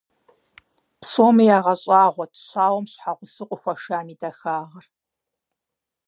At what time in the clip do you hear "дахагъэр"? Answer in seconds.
4.21-4.85